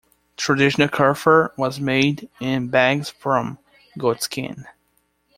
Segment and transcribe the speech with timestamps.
[0.35, 3.59] Traditional kefir was made in bags from
[3.99, 4.65] goatskin.